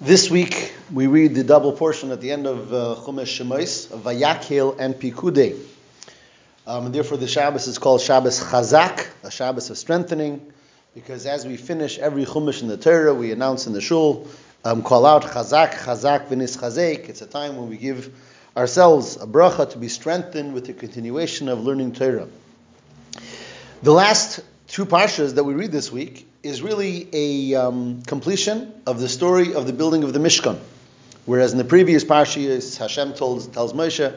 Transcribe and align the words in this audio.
This 0.00 0.30
week 0.30 0.72
we 0.92 1.08
read 1.08 1.34
the 1.34 1.42
double 1.42 1.72
portion 1.72 2.12
at 2.12 2.20
the 2.20 2.30
end 2.30 2.46
of 2.46 2.72
uh, 2.72 2.94
Chumash 3.00 3.42
Shemais, 3.42 3.90
of 3.90 4.02
Vayakhel 4.02 4.78
and 4.78 4.94
Pikudei. 4.94 5.60
Um, 6.68 6.86
and 6.86 6.94
therefore 6.94 7.16
the 7.16 7.26
Shabbos 7.26 7.66
is 7.66 7.78
called 7.78 8.00
Shabbos 8.00 8.38
Chazak, 8.38 9.08
a 9.24 9.30
Shabbos 9.32 9.70
of 9.70 9.76
strengthening, 9.76 10.52
because 10.94 11.26
as 11.26 11.44
we 11.44 11.56
finish 11.56 11.98
every 11.98 12.24
Chumash 12.24 12.62
in 12.62 12.68
the 12.68 12.76
Torah, 12.76 13.12
we 13.12 13.32
announce 13.32 13.66
in 13.66 13.72
the 13.72 13.80
Shul, 13.80 14.28
um, 14.64 14.84
call 14.84 15.04
out 15.04 15.24
Chazak, 15.24 15.72
Chazak, 15.72 16.28
Vinis 16.28 16.56
Chazek. 16.56 17.08
It's 17.08 17.22
a 17.22 17.26
time 17.26 17.56
when 17.56 17.68
we 17.68 17.76
give 17.76 18.14
ourselves 18.56 19.16
a 19.16 19.26
bracha 19.26 19.68
to 19.72 19.78
be 19.78 19.88
strengthened 19.88 20.54
with 20.54 20.66
the 20.66 20.74
continuation 20.74 21.48
of 21.48 21.64
learning 21.64 21.94
Torah. 21.94 22.28
The 23.82 23.92
last 23.92 24.44
two 24.68 24.84
parshas 24.84 25.34
that 25.34 25.44
we 25.44 25.54
read 25.54 25.72
this 25.72 25.90
week 25.90 26.28
is 26.42 26.62
really 26.62 27.08
a 27.12 27.54
um, 27.54 28.02
completion 28.02 28.72
of 28.86 29.00
the 29.00 29.08
story 29.08 29.54
of 29.54 29.66
the 29.66 29.72
building 29.72 30.04
of 30.04 30.12
the 30.12 30.18
Mishkan. 30.18 30.58
Whereas 31.24 31.52
in 31.52 31.58
the 31.58 31.64
previous 31.64 32.04
parsha, 32.04 32.78
Hashem 32.78 33.14
told, 33.14 33.52
tells 33.52 33.72
Moshe 33.72 34.14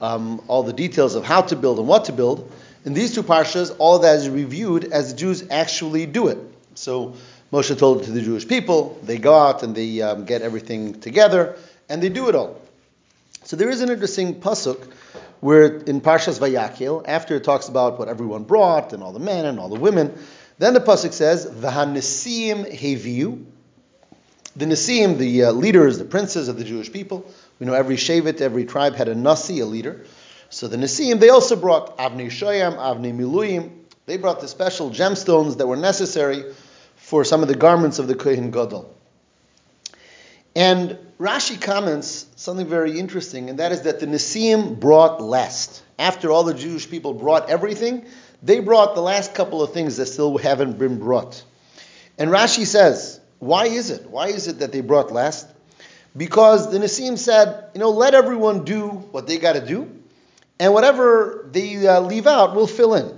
um, 0.00 0.42
all 0.48 0.62
the 0.62 0.74
details 0.74 1.14
of 1.14 1.24
how 1.24 1.40
to 1.42 1.56
build 1.56 1.78
and 1.78 1.88
what 1.88 2.04
to 2.04 2.12
build. 2.12 2.50
In 2.84 2.92
these 2.92 3.14
two 3.14 3.22
parshas, 3.22 3.74
all 3.78 3.98
that 4.00 4.16
is 4.16 4.28
reviewed 4.28 4.84
as 4.92 5.12
the 5.12 5.18
Jews 5.18 5.44
actually 5.50 6.04
do 6.04 6.28
it. 6.28 6.38
So 6.74 7.14
Moshe 7.50 7.76
told 7.76 8.02
it 8.02 8.04
to 8.04 8.12
the 8.12 8.22
Jewish 8.22 8.46
people, 8.46 8.98
they 9.02 9.16
go 9.16 9.34
out 9.34 9.62
and 9.62 9.74
they 9.74 10.02
um, 10.02 10.26
get 10.26 10.42
everything 10.42 11.00
together, 11.00 11.56
and 11.88 12.02
they 12.02 12.10
do 12.10 12.28
it 12.28 12.34
all. 12.34 12.60
So 13.44 13.56
there 13.56 13.70
is 13.70 13.80
an 13.80 13.90
interesting 13.90 14.34
pasuk 14.40 14.92
where 15.40 15.78
in 15.78 16.00
Parshas 16.00 16.38
Vayakhel, 16.38 17.04
after 17.06 17.36
it 17.36 17.44
talks 17.44 17.68
about 17.68 17.98
what 17.98 18.08
everyone 18.08 18.44
brought 18.44 18.92
and 18.92 19.02
all 19.02 19.12
the 19.12 19.20
men 19.20 19.44
and 19.44 19.58
all 19.58 19.68
the 19.68 19.78
women, 19.78 20.18
then 20.58 20.74
the 20.74 20.80
pasuk 20.80 21.12
says, 21.12 21.46
"V'hanisim 21.46 22.72
heviu." 22.72 23.44
The 24.56 24.64
Nisim, 24.64 25.18
the 25.18 25.44
uh, 25.44 25.52
leaders, 25.52 25.98
the 25.98 26.06
princes 26.06 26.48
of 26.48 26.56
the 26.56 26.64
Jewish 26.64 26.90
people. 26.90 27.30
We 27.60 27.66
know 27.66 27.74
every 27.74 27.96
Shevet, 27.96 28.40
every 28.40 28.64
tribe 28.64 28.94
had 28.94 29.08
a 29.08 29.14
Nasi, 29.14 29.60
a 29.60 29.66
leader. 29.66 30.06
So 30.48 30.66
the 30.66 30.78
Nisim, 30.78 31.20
they 31.20 31.28
also 31.28 31.56
brought 31.56 31.98
Avnei 31.98 32.28
Shoyam, 32.28 32.78
Avnei 32.78 33.14
Miluyim. 33.14 33.70
They 34.06 34.16
brought 34.16 34.40
the 34.40 34.48
special 34.48 34.90
gemstones 34.90 35.58
that 35.58 35.66
were 35.66 35.76
necessary 35.76 36.54
for 36.94 37.22
some 37.22 37.42
of 37.42 37.48
the 37.48 37.54
garments 37.54 37.98
of 37.98 38.08
the 38.08 38.14
Kohen 38.14 38.50
Gadol. 38.50 38.95
And 40.56 40.96
Rashi 41.20 41.60
comments 41.60 42.24
something 42.36 42.66
very 42.66 42.98
interesting, 42.98 43.50
and 43.50 43.58
that 43.58 43.72
is 43.72 43.82
that 43.82 44.00
the 44.00 44.06
Nisim 44.06 44.80
brought 44.80 45.20
last. 45.20 45.82
After 45.98 46.30
all 46.30 46.44
the 46.44 46.54
Jewish 46.54 46.88
people 46.88 47.12
brought 47.12 47.50
everything, 47.50 48.06
they 48.42 48.60
brought 48.60 48.94
the 48.94 49.02
last 49.02 49.34
couple 49.34 49.62
of 49.62 49.74
things 49.74 49.98
that 49.98 50.06
still 50.06 50.38
haven't 50.38 50.78
been 50.78 50.98
brought. 50.98 51.44
And 52.16 52.30
Rashi 52.30 52.64
says, 52.64 53.20
why 53.38 53.66
is 53.66 53.90
it? 53.90 54.08
Why 54.08 54.28
is 54.28 54.48
it 54.48 54.60
that 54.60 54.72
they 54.72 54.80
brought 54.80 55.12
last? 55.12 55.46
Because 56.16 56.72
the 56.72 56.78
Nisim 56.78 57.18
said, 57.18 57.68
you 57.74 57.80
know, 57.80 57.90
let 57.90 58.14
everyone 58.14 58.64
do 58.64 58.88
what 58.88 59.26
they 59.26 59.36
got 59.36 59.56
to 59.56 59.66
do, 59.66 59.90
and 60.58 60.72
whatever 60.72 61.46
they 61.52 61.86
uh, 61.86 62.00
leave 62.00 62.26
out, 62.26 62.56
we'll 62.56 62.66
fill 62.66 62.94
in. 62.94 63.14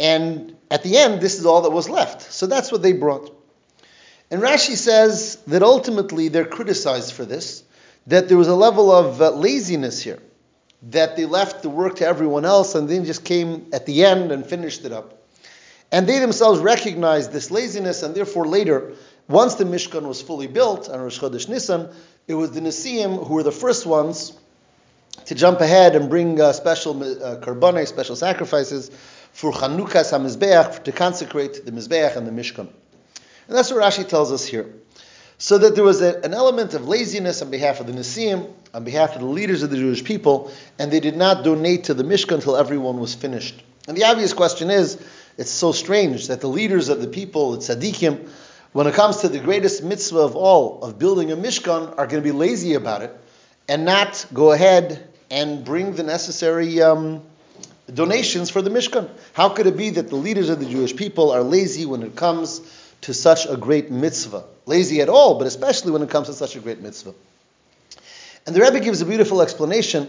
And 0.00 0.56
at 0.72 0.82
the 0.82 0.96
end, 0.96 1.20
this 1.20 1.38
is 1.38 1.46
all 1.46 1.62
that 1.62 1.70
was 1.70 1.88
left. 1.88 2.32
So 2.32 2.48
that's 2.48 2.72
what 2.72 2.82
they 2.82 2.94
brought. 2.94 3.33
And 4.30 4.42
Rashi 4.42 4.76
says 4.76 5.36
that 5.46 5.62
ultimately 5.62 6.28
they're 6.28 6.44
criticized 6.44 7.12
for 7.12 7.24
this, 7.24 7.62
that 8.06 8.28
there 8.28 8.36
was 8.36 8.48
a 8.48 8.54
level 8.54 8.90
of 8.90 9.20
uh, 9.20 9.30
laziness 9.30 10.02
here 10.02 10.20
that 10.90 11.16
they 11.16 11.24
left 11.24 11.62
the 11.62 11.70
work 11.70 11.96
to 11.96 12.06
everyone 12.06 12.44
else 12.44 12.74
and 12.74 12.88
then 12.88 13.04
just 13.04 13.24
came 13.24 13.68
at 13.72 13.86
the 13.86 14.04
end 14.04 14.32
and 14.32 14.44
finished 14.44 14.84
it 14.84 14.92
up. 14.92 15.22
And 15.90 16.06
they 16.06 16.18
themselves 16.18 16.60
recognized 16.60 17.32
this 17.32 17.50
laziness, 17.50 18.02
and 18.02 18.14
therefore 18.14 18.46
later, 18.46 18.94
once 19.28 19.54
the 19.54 19.64
Mishkan 19.64 20.02
was 20.02 20.20
fully 20.20 20.46
built 20.46 20.88
on 20.88 21.00
Rosh 21.00 21.20
Chodesh 21.20 21.48
Nisan, 21.48 21.88
it 22.26 22.34
was 22.34 22.50
the 22.50 22.60
Nisim 22.60 23.26
who 23.26 23.34
were 23.34 23.42
the 23.42 23.52
first 23.52 23.86
ones 23.86 24.36
to 25.26 25.34
jump 25.34 25.60
ahead 25.60 25.94
and 25.94 26.10
bring 26.10 26.40
uh, 26.40 26.52
special 26.52 27.00
uh, 27.02 27.84
special 27.84 28.16
sacrifices 28.16 28.90
for 29.32 29.52
Chanukah 29.52 30.04
HaMizbeach, 30.04 30.84
to 30.84 30.92
consecrate 30.92 31.64
the 31.64 31.72
Mizbeach 31.72 32.16
and 32.16 32.26
the 32.26 32.32
Mishkan. 32.32 32.68
And 33.48 33.56
that's 33.56 33.70
what 33.70 33.80
Rashi 33.80 34.06
tells 34.06 34.32
us 34.32 34.46
here. 34.46 34.72
So 35.38 35.58
that 35.58 35.74
there 35.74 35.84
was 35.84 36.00
a, 36.00 36.20
an 36.20 36.32
element 36.32 36.74
of 36.74 36.88
laziness 36.88 37.42
on 37.42 37.50
behalf 37.50 37.80
of 37.80 37.86
the 37.86 37.92
Nisim, 37.92 38.50
on 38.72 38.84
behalf 38.84 39.14
of 39.14 39.20
the 39.20 39.26
leaders 39.26 39.62
of 39.62 39.70
the 39.70 39.76
Jewish 39.76 40.04
people, 40.04 40.52
and 40.78 40.90
they 40.90 41.00
did 41.00 41.16
not 41.16 41.44
donate 41.44 41.84
to 41.84 41.94
the 41.94 42.04
Mishkan 42.04 42.36
until 42.36 42.56
everyone 42.56 42.98
was 42.98 43.14
finished. 43.14 43.62
And 43.86 43.96
the 43.96 44.04
obvious 44.04 44.32
question 44.32 44.70
is, 44.70 44.98
it's 45.36 45.50
so 45.50 45.72
strange 45.72 46.28
that 46.28 46.40
the 46.40 46.48
leaders 46.48 46.88
of 46.88 47.00
the 47.00 47.08
people, 47.08 47.52
the 47.52 47.58
tzaddikim, 47.58 48.28
when 48.72 48.86
it 48.86 48.94
comes 48.94 49.18
to 49.18 49.28
the 49.28 49.38
greatest 49.38 49.82
mitzvah 49.82 50.20
of 50.20 50.36
all, 50.36 50.82
of 50.82 50.98
building 50.98 51.30
a 51.30 51.36
Mishkan, 51.36 51.90
are 51.98 52.06
going 52.06 52.22
to 52.22 52.28
be 52.28 52.32
lazy 52.32 52.74
about 52.74 53.02
it 53.02 53.14
and 53.68 53.84
not 53.84 54.26
go 54.32 54.52
ahead 54.52 55.08
and 55.30 55.64
bring 55.64 55.94
the 55.94 56.02
necessary 56.02 56.80
um, 56.82 57.22
donations 57.92 58.50
for 58.50 58.62
the 58.62 58.70
Mishkan. 58.70 59.08
How 59.32 59.48
could 59.50 59.66
it 59.66 59.76
be 59.76 59.90
that 59.90 60.08
the 60.08 60.16
leaders 60.16 60.48
of 60.48 60.60
the 60.60 60.66
Jewish 60.66 60.94
people 60.96 61.30
are 61.30 61.42
lazy 61.42 61.86
when 61.86 62.02
it 62.02 62.16
comes 62.16 62.60
to 63.04 63.12
such 63.12 63.46
a 63.46 63.56
great 63.56 63.90
mitzvah. 63.90 64.44
Lazy 64.64 65.02
at 65.02 65.10
all, 65.10 65.36
but 65.36 65.46
especially 65.46 65.92
when 65.92 66.00
it 66.00 66.08
comes 66.08 66.28
to 66.28 66.32
such 66.32 66.56
a 66.56 66.60
great 66.60 66.80
mitzvah. 66.80 67.12
And 68.46 68.56
the 68.56 68.62
Rebbe 68.62 68.80
gives 68.80 69.02
a 69.02 69.04
beautiful 69.04 69.42
explanation, 69.42 70.08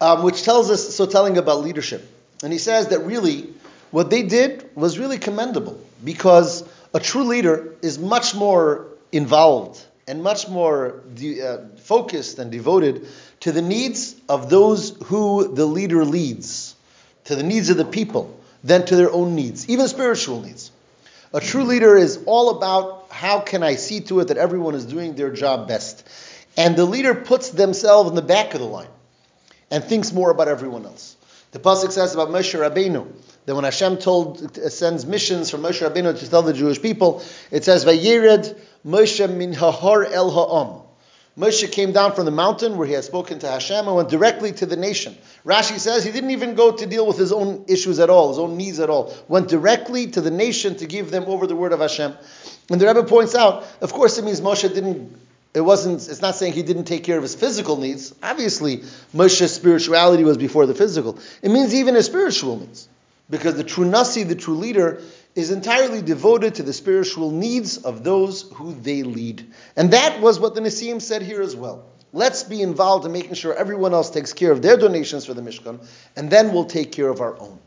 um, 0.00 0.22
which 0.22 0.44
tells 0.44 0.70
us, 0.70 0.94
so 0.94 1.06
telling 1.06 1.38
about 1.38 1.62
leadership. 1.62 2.08
And 2.44 2.52
he 2.52 2.58
says 2.58 2.88
that 2.88 3.00
really, 3.00 3.52
what 3.90 4.10
they 4.10 4.22
did 4.22 4.70
was 4.76 4.96
really 4.96 5.18
commendable, 5.18 5.80
because 6.04 6.62
a 6.92 7.00
true 7.00 7.24
leader 7.24 7.74
is 7.82 7.98
much 7.98 8.36
more 8.36 8.86
involved 9.10 9.82
and 10.06 10.22
much 10.22 10.48
more 10.48 11.02
de- 11.14 11.42
uh, 11.42 11.58
focused 11.78 12.38
and 12.38 12.52
devoted 12.52 13.08
to 13.40 13.50
the 13.50 13.62
needs 13.62 14.14
of 14.28 14.50
those 14.50 14.96
who 15.06 15.52
the 15.52 15.66
leader 15.66 16.04
leads, 16.04 16.76
to 17.24 17.34
the 17.34 17.42
needs 17.42 17.70
of 17.70 17.76
the 17.76 17.84
people, 17.84 18.38
than 18.62 18.86
to 18.86 18.94
their 18.94 19.10
own 19.10 19.34
needs, 19.34 19.68
even 19.68 19.88
spiritual 19.88 20.42
needs. 20.42 20.70
A 21.34 21.40
true 21.40 21.64
leader 21.64 21.96
is 21.96 22.20
all 22.26 22.50
about 22.50 23.06
how 23.10 23.40
can 23.40 23.64
I 23.64 23.74
see 23.74 24.00
to 24.02 24.20
it 24.20 24.28
that 24.28 24.36
everyone 24.36 24.76
is 24.76 24.86
doing 24.86 25.16
their 25.16 25.32
job 25.32 25.66
best. 25.66 26.06
And 26.56 26.76
the 26.76 26.84
leader 26.84 27.12
puts 27.12 27.50
themselves 27.50 28.08
in 28.08 28.14
the 28.14 28.22
back 28.22 28.54
of 28.54 28.60
the 28.60 28.66
line 28.66 28.88
and 29.68 29.82
thinks 29.82 30.12
more 30.12 30.30
about 30.30 30.46
everyone 30.46 30.86
else. 30.86 31.16
The 31.50 31.58
pasuk 31.58 31.90
says 31.90 32.14
about 32.14 32.28
Moshe 32.28 32.56
Rabbeinu 32.56 33.08
that 33.46 33.54
when 33.56 33.64
Hashem 33.64 33.98
told 33.98 34.56
sends 34.72 35.04
missions 35.04 35.50
from 35.50 35.62
Moshe 35.62 35.84
Rabbeinu 35.84 36.16
to 36.16 36.30
tell 36.30 36.42
the 36.42 36.52
Jewish 36.52 36.80
people, 36.80 37.24
it 37.50 37.64
says 37.64 37.84
Vayered 37.84 38.56
Moshe 38.86 39.28
min 39.28 39.54
hahar 39.54 40.08
el 40.08 40.30
ha'am. 40.30 40.83
Moshe 41.36 41.70
came 41.72 41.90
down 41.90 42.12
from 42.12 42.26
the 42.26 42.30
mountain 42.30 42.76
where 42.76 42.86
he 42.86 42.92
had 42.92 43.02
spoken 43.02 43.40
to 43.40 43.48
Hashem 43.48 43.88
and 43.88 43.96
went 43.96 44.08
directly 44.08 44.52
to 44.52 44.66
the 44.66 44.76
nation. 44.76 45.16
Rashi 45.44 45.80
says 45.80 46.04
he 46.04 46.12
didn't 46.12 46.30
even 46.30 46.54
go 46.54 46.70
to 46.70 46.86
deal 46.86 47.06
with 47.06 47.18
his 47.18 47.32
own 47.32 47.64
issues 47.66 47.98
at 47.98 48.08
all, 48.08 48.28
his 48.28 48.38
own 48.38 48.56
needs 48.56 48.78
at 48.78 48.88
all. 48.88 49.12
Went 49.26 49.48
directly 49.48 50.06
to 50.08 50.20
the 50.20 50.30
nation 50.30 50.76
to 50.76 50.86
give 50.86 51.10
them 51.10 51.24
over 51.26 51.48
the 51.48 51.56
word 51.56 51.72
of 51.72 51.80
Hashem. 51.80 52.14
And 52.70 52.80
the 52.80 52.86
Rebbe 52.86 53.02
points 53.02 53.34
out, 53.34 53.66
of 53.80 53.92
course, 53.92 54.16
it 54.18 54.24
means 54.24 54.40
Moshe 54.40 54.72
didn't. 54.72 55.18
It 55.54 55.60
wasn't. 55.60 56.08
It's 56.08 56.22
not 56.22 56.36
saying 56.36 56.52
he 56.52 56.62
didn't 56.62 56.84
take 56.84 57.02
care 57.02 57.16
of 57.16 57.22
his 57.22 57.34
physical 57.34 57.76
needs. 57.76 58.14
Obviously, 58.22 58.78
Moshe's 59.12 59.52
spirituality 59.52 60.22
was 60.24 60.36
before 60.36 60.66
the 60.66 60.74
physical. 60.74 61.18
It 61.42 61.50
means 61.50 61.74
even 61.74 61.96
his 61.96 62.06
spiritual 62.06 62.58
needs, 62.60 62.88
because 63.28 63.56
the 63.56 63.64
true 63.64 63.84
nasi, 63.84 64.22
the 64.22 64.34
true 64.34 64.56
leader, 64.56 65.00
is 65.34 65.50
entirely 65.50 66.00
devoted 66.00 66.56
to 66.56 66.62
the 66.62 66.72
spiritual 66.72 67.30
needs 67.30 67.78
of 67.78 68.04
those 68.04 68.42
who 68.52 68.72
they 68.72 69.02
lead. 69.02 69.44
And 69.76 69.92
that 69.92 70.20
was 70.20 70.38
what 70.38 70.54
the 70.54 70.60
Nisim 70.60 71.02
said 71.02 71.22
here 71.22 71.42
as 71.42 71.56
well. 71.56 71.86
Let's 72.12 72.44
be 72.44 72.62
involved 72.62 73.04
in 73.04 73.12
making 73.12 73.34
sure 73.34 73.52
everyone 73.52 73.92
else 73.92 74.10
takes 74.10 74.32
care 74.32 74.52
of 74.52 74.62
their 74.62 74.76
donations 74.76 75.26
for 75.26 75.34
the 75.34 75.42
Mishkan, 75.42 75.84
and 76.14 76.30
then 76.30 76.52
we'll 76.52 76.66
take 76.66 76.92
care 76.92 77.08
of 77.08 77.20
our 77.20 77.36
own. 77.40 77.58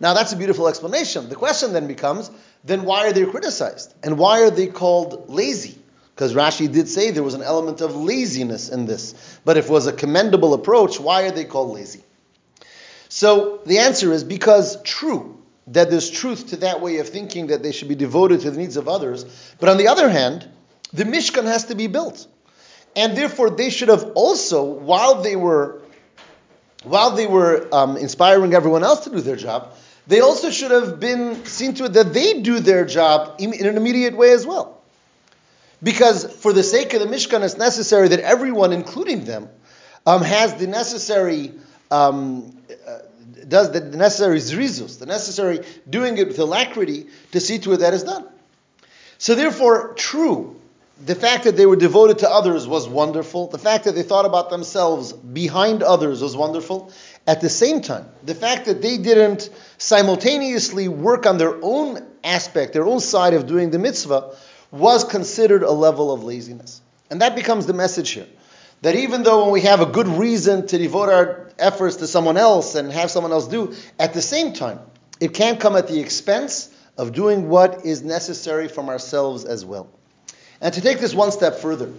Now 0.00 0.14
that's 0.14 0.32
a 0.32 0.36
beautiful 0.36 0.68
explanation. 0.68 1.28
The 1.28 1.36
question 1.36 1.74
then 1.74 1.86
becomes, 1.86 2.30
then 2.64 2.84
why 2.84 3.06
are 3.06 3.12
they 3.12 3.26
criticized? 3.26 3.94
And 4.02 4.18
why 4.18 4.42
are 4.42 4.50
they 4.50 4.66
called 4.66 5.28
lazy? 5.28 5.78
Because 6.14 6.32
Rashi 6.32 6.72
did 6.72 6.88
say 6.88 7.10
there 7.10 7.22
was 7.22 7.34
an 7.34 7.42
element 7.42 7.82
of 7.82 7.94
laziness 7.94 8.70
in 8.70 8.86
this. 8.86 9.38
But 9.44 9.58
if 9.58 9.66
it 9.66 9.70
was 9.70 9.86
a 9.86 9.92
commendable 9.92 10.54
approach, 10.54 10.98
why 10.98 11.24
are 11.24 11.30
they 11.30 11.44
called 11.44 11.74
lazy? 11.74 12.02
So 13.10 13.60
the 13.66 13.78
answer 13.78 14.12
is 14.12 14.24
because 14.24 14.82
true, 14.82 15.35
that 15.68 15.90
there's 15.90 16.10
truth 16.10 16.48
to 16.48 16.56
that 16.58 16.80
way 16.80 16.98
of 16.98 17.08
thinking 17.08 17.48
that 17.48 17.62
they 17.62 17.72
should 17.72 17.88
be 17.88 17.94
devoted 17.94 18.40
to 18.42 18.50
the 18.50 18.58
needs 18.58 18.76
of 18.76 18.88
others. 18.88 19.24
But 19.58 19.68
on 19.68 19.78
the 19.78 19.88
other 19.88 20.08
hand, 20.08 20.48
the 20.92 21.04
Mishkan 21.04 21.44
has 21.44 21.66
to 21.66 21.74
be 21.74 21.86
built. 21.86 22.26
And 22.94 23.16
therefore 23.16 23.50
they 23.50 23.70
should 23.70 23.88
have 23.88 24.12
also, 24.14 24.64
while 24.64 25.22
they 25.22 25.36
were 25.36 25.80
while 26.86 27.10
they 27.10 27.26
were 27.26 27.68
um, 27.72 27.96
inspiring 27.96 28.54
everyone 28.54 28.84
else 28.84 29.04
to 29.04 29.10
do 29.10 29.20
their 29.20 29.34
job, 29.36 29.74
they 30.06 30.20
also 30.20 30.50
should 30.50 30.70
have 30.70 31.00
been 31.00 31.44
seen 31.44 31.74
to 31.74 31.86
it 31.86 31.94
that 31.94 32.14
they 32.14 32.40
do 32.42 32.60
their 32.60 32.84
job 32.84 33.36
in, 33.40 33.52
in 33.52 33.66
an 33.66 33.76
immediate 33.76 34.16
way 34.16 34.30
as 34.30 34.46
well. 34.46 34.80
Because 35.82 36.24
for 36.24 36.52
the 36.52 36.62
sake 36.62 36.94
of 36.94 37.00
the 37.00 37.06
Mishkan, 37.06 37.42
it's 37.42 37.58
necessary 37.58 38.08
that 38.08 38.20
everyone, 38.20 38.72
including 38.72 39.24
them, 39.24 39.48
um, 40.06 40.22
has 40.22 40.54
the 40.54 40.68
necessary 40.68 41.52
um, 41.90 42.55
does 43.46 43.72
the 43.72 43.80
necessary 43.80 44.38
zrizus, 44.38 44.98
the 44.98 45.06
necessary 45.06 45.64
doing 45.88 46.18
it 46.18 46.28
with 46.28 46.38
alacrity 46.38 47.06
to 47.32 47.40
see 47.40 47.58
to 47.60 47.72
it 47.72 47.78
that 47.78 47.94
is 47.94 48.02
done. 48.02 48.26
So 49.18 49.34
therefore, 49.34 49.94
true, 49.94 50.56
the 51.04 51.14
fact 51.14 51.44
that 51.44 51.56
they 51.56 51.66
were 51.66 51.76
devoted 51.76 52.20
to 52.20 52.30
others 52.30 52.66
was 52.66 52.88
wonderful. 52.88 53.48
The 53.48 53.58
fact 53.58 53.84
that 53.84 53.94
they 53.94 54.02
thought 54.02 54.24
about 54.24 54.50
themselves 54.50 55.12
behind 55.12 55.82
others 55.82 56.22
was 56.22 56.36
wonderful. 56.36 56.90
At 57.26 57.40
the 57.40 57.50
same 57.50 57.82
time, 57.82 58.06
the 58.24 58.34
fact 58.34 58.66
that 58.66 58.80
they 58.80 58.96
didn't 58.96 59.50
simultaneously 59.78 60.88
work 60.88 61.26
on 61.26 61.38
their 61.38 61.56
own 61.62 62.06
aspect, 62.24 62.72
their 62.72 62.86
own 62.86 63.00
side 63.00 63.34
of 63.34 63.46
doing 63.46 63.70
the 63.70 63.78
mitzvah, 63.78 64.34
was 64.70 65.04
considered 65.04 65.62
a 65.62 65.70
level 65.70 66.12
of 66.12 66.24
laziness. 66.24 66.80
And 67.10 67.20
that 67.20 67.36
becomes 67.36 67.66
the 67.66 67.74
message 67.74 68.10
here. 68.10 68.26
That 68.86 68.94
even 68.94 69.24
though 69.24 69.42
when 69.42 69.52
we 69.52 69.62
have 69.62 69.80
a 69.80 69.86
good 69.86 70.06
reason 70.06 70.68
to 70.68 70.78
devote 70.78 71.08
our 71.08 71.50
efforts 71.58 71.96
to 71.96 72.06
someone 72.06 72.36
else 72.36 72.76
and 72.76 72.92
have 72.92 73.10
someone 73.10 73.32
else 73.32 73.48
do, 73.48 73.74
at 73.98 74.14
the 74.14 74.22
same 74.22 74.52
time, 74.52 74.78
it 75.18 75.34
can't 75.34 75.58
come 75.58 75.74
at 75.74 75.88
the 75.88 75.98
expense 75.98 76.72
of 76.96 77.12
doing 77.12 77.48
what 77.48 77.84
is 77.84 78.04
necessary 78.04 78.68
from 78.68 78.88
ourselves 78.88 79.44
as 79.44 79.64
well. 79.64 79.88
And 80.60 80.72
to 80.72 80.80
take 80.80 81.00
this 81.00 81.16
one 81.16 81.32
step 81.32 81.56
further, 81.56 81.92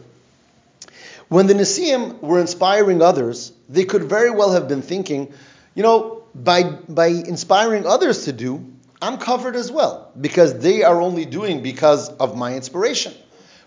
when 1.27 1.47
the 1.47 1.55
Nisim 1.55 2.21
were 2.21 2.39
inspiring 2.39 3.01
others, 3.01 3.51
they 3.67 3.83
could 3.83 4.05
very 4.05 4.31
well 4.31 4.53
have 4.53 4.69
been 4.69 4.81
thinking, 4.81 5.33
you 5.75 5.83
know, 5.83 6.23
by, 6.33 6.63
by 6.63 7.07
inspiring 7.07 7.85
others 7.85 8.23
to 8.23 8.31
do, 8.31 8.65
I'm 9.01 9.17
covered 9.17 9.57
as 9.57 9.69
well, 9.69 10.09
because 10.21 10.59
they 10.59 10.83
are 10.83 11.01
only 11.01 11.25
doing 11.25 11.63
because 11.63 12.07
of 12.07 12.37
my 12.37 12.55
inspiration. 12.55 13.13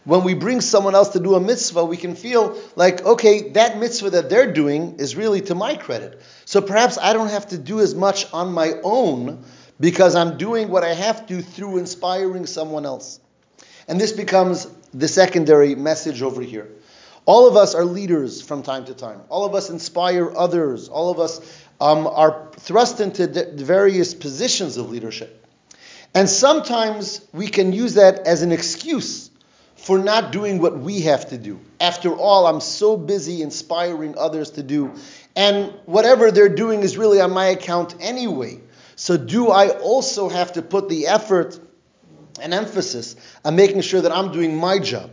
When 0.05 0.25
we 0.25 0.35
bring 0.35 0.63
someone 0.63 0.95
else 0.95 1.11
to 1.11 1.21
do 1.21 1.35
a 1.35 1.41
mitzvah, 1.41 1.85
we 1.85 1.99
can 1.99 2.15
feel 2.15 2.59
like, 2.75 3.05
okay, 3.05 3.51
that 3.51 3.79
mitzvah 3.79 4.11
that 4.11 4.31
they're 4.31 4.53
doing 4.53 4.97
is 4.99 5.15
really 5.15 5.43
to 5.43 5.55
my 5.55 5.77
credit. 5.77 6.23
So 6.47 6.63
perhaps 6.63 6.97
I 6.97 7.13
don't 7.13 7.29
have 7.29 7.49
to 7.49 7.59
do 7.59 7.81
as 7.81 7.95
much 7.95 8.33
on 8.33 8.53
my 8.53 8.75
own 8.83 9.45
because 9.79 10.15
I'm 10.15 10.39
doing 10.39 10.69
what 10.71 10.85
I 10.85 10.95
have 10.95 11.27
to 11.27 11.43
through 11.43 11.79
inspiring 11.79 12.47
someone 12.47 12.87
else. 12.87 13.21
And 13.89 14.01
this 14.01 14.13
becomes 14.13 14.67
the 14.95 15.09
secondary 15.09 15.75
message 15.75 16.23
over 16.23 16.41
here. 16.41 16.69
All 17.27 17.47
of 17.47 17.57
us 17.57 17.75
are 17.75 17.85
leaders 17.85 18.41
from 18.41 18.63
time 18.63 18.87
to 18.87 18.95
time. 18.95 19.21
All 19.29 19.45
of 19.45 19.55
us 19.55 19.69
inspire 19.69 20.35
others. 20.35 20.89
All 20.89 21.11
of 21.11 21.21
us 21.21 21.63
um, 21.79 22.07
are 22.07 22.49
thrust 22.57 23.01
into 23.01 23.27
various 23.55 24.15
positions 24.15 24.79
of 24.79 24.91
leadership. 24.91 25.47
And 26.15 26.29
sometimes 26.29 27.27
we 27.33 27.49
can 27.49 27.73
use 27.73 27.95
that 27.95 28.27
as 28.27 28.43
an 28.43 28.51
excuse 28.51 29.30
for 29.91 29.99
not 29.99 30.31
doing 30.31 30.61
what 30.61 30.79
we 30.79 31.01
have 31.01 31.31
to 31.31 31.37
do. 31.37 31.59
After 31.81 32.15
all, 32.15 32.47
I'm 32.47 32.61
so 32.61 32.97
busy 32.97 33.43
inspiring 33.43 34.17
others 34.17 34.53
to 34.53 34.63
do, 34.63 34.95
and 35.35 35.75
whatever 35.85 36.31
they're 36.31 36.49
doing 36.49 36.85
is 36.85 36.97
really 36.97 37.21
on 37.21 37.33
my 37.33 37.47
account 37.47 37.97
anyway. 37.99 38.61
So, 38.95 39.17
do 39.17 39.49
I 39.49 39.71
also 39.71 40.29
have 40.29 40.53
to 40.53 40.63
put 40.63 40.89
the 40.89 41.09
effort 41.09 41.59
and 42.41 42.55
emphasis 42.55 43.17
on 43.45 43.57
making 43.57 43.81
sure 43.81 44.01
that 44.01 44.13
I'm 44.13 44.31
doing 44.31 44.57
my 44.57 44.79
job? 44.79 45.11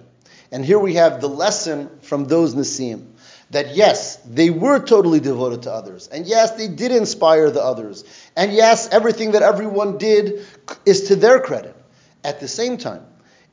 And 0.52 0.64
here 0.64 0.78
we 0.78 0.94
have 0.94 1.22
the 1.22 1.30
lesson 1.30 1.90
from 2.04 2.26
those 2.26 2.54
Nasim 2.54 3.08
that 3.50 3.76
yes, 3.76 4.18
they 4.18 4.52
were 4.52 4.78
totally 4.78 5.20
devoted 5.20 5.64
to 5.64 5.74
others. 5.74 6.08
And 6.08 6.28
yes, 6.28 6.52
they 6.52 6.68
did 6.68 6.92
inspire 6.92 7.50
the 7.50 7.64
others. 7.64 8.04
And 8.36 8.54
yes, 8.54 8.90
everything 8.92 9.32
that 9.32 9.42
everyone 9.42 9.98
did 9.98 10.46
is 10.86 11.08
to 11.08 11.16
their 11.16 11.40
credit. 11.40 11.76
At 12.24 12.40
the 12.40 12.48
same 12.48 12.78
time, 12.78 13.04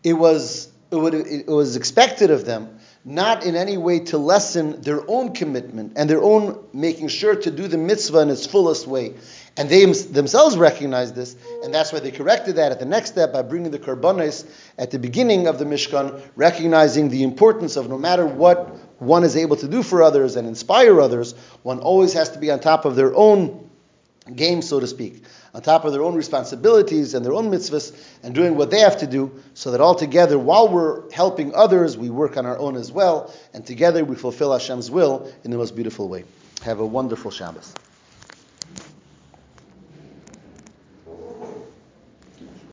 it 0.02 0.12
was, 0.12 0.70
it, 0.94 1.00
would, 1.00 1.14
it 1.14 1.46
was 1.46 1.76
expected 1.76 2.30
of 2.30 2.44
them 2.44 2.78
not 3.04 3.44
in 3.44 3.54
any 3.54 3.76
way 3.76 4.00
to 4.00 4.16
lessen 4.16 4.80
their 4.80 5.08
own 5.10 5.34
commitment 5.34 5.92
and 5.96 6.08
their 6.08 6.22
own 6.22 6.64
making 6.72 7.08
sure 7.08 7.36
to 7.36 7.50
do 7.50 7.68
the 7.68 7.76
mitzvah 7.76 8.20
in 8.20 8.30
its 8.30 8.46
fullest 8.46 8.86
way. 8.86 9.12
And 9.56 9.68
they 9.68 9.84
themselves 9.84 10.56
recognized 10.56 11.14
this, 11.14 11.36
and 11.62 11.72
that's 11.72 11.92
why 11.92 12.00
they 12.00 12.10
corrected 12.10 12.56
that 12.56 12.72
at 12.72 12.80
the 12.80 12.86
next 12.86 13.10
step 13.10 13.32
by 13.32 13.42
bringing 13.42 13.70
the 13.70 13.78
karbanis 13.78 14.48
at 14.78 14.90
the 14.90 14.98
beginning 14.98 15.46
of 15.46 15.58
the 15.58 15.64
Mishkan, 15.64 16.20
recognizing 16.34 17.10
the 17.10 17.22
importance 17.22 17.76
of 17.76 17.88
no 17.88 17.98
matter 17.98 18.26
what 18.26 18.74
one 19.00 19.22
is 19.22 19.36
able 19.36 19.56
to 19.56 19.68
do 19.68 19.82
for 19.82 20.02
others 20.02 20.36
and 20.36 20.48
inspire 20.48 21.00
others, 21.00 21.34
one 21.62 21.78
always 21.80 22.14
has 22.14 22.30
to 22.30 22.38
be 22.38 22.50
on 22.50 22.58
top 22.58 22.84
of 22.84 22.96
their 22.96 23.14
own 23.14 23.63
game, 24.34 24.62
so 24.62 24.80
to 24.80 24.86
speak, 24.86 25.24
on 25.54 25.62
top 25.62 25.84
of 25.84 25.92
their 25.92 26.02
own 26.02 26.14
responsibilities 26.14 27.14
and 27.14 27.24
their 27.24 27.34
own 27.34 27.50
mitzvahs, 27.50 27.94
and 28.22 28.34
doing 28.34 28.56
what 28.56 28.70
they 28.70 28.80
have 28.80 28.98
to 28.98 29.06
do, 29.06 29.42
so 29.54 29.70
that 29.70 29.80
all 29.80 29.94
together, 29.94 30.38
while 30.38 30.68
we're 30.68 31.10
helping 31.10 31.54
others, 31.54 31.96
we 31.96 32.10
work 32.10 32.36
on 32.36 32.46
our 32.46 32.58
own 32.58 32.76
as 32.76 32.90
well, 32.90 33.32
and 33.52 33.66
together 33.66 34.04
we 34.04 34.16
fulfill 34.16 34.52
Hashem's 34.52 34.90
will 34.90 35.30
in 35.44 35.50
the 35.50 35.58
most 35.58 35.74
beautiful 35.74 36.08
way. 36.08 36.24
Have 36.62 36.80
a 36.80 36.86
wonderful 36.86 37.30
Shabbos. 37.30 37.74